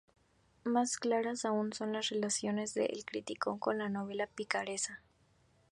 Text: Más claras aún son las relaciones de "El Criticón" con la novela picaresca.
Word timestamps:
Más 0.63 0.97
claras 0.97 1.45
aún 1.45 1.73
son 1.73 1.93
las 1.93 2.09
relaciones 2.09 2.73
de 2.73 2.85
"El 2.85 3.05
Criticón" 3.05 3.59
con 3.59 3.77
la 3.77 3.87
novela 3.87 4.25
picaresca. 4.25 5.03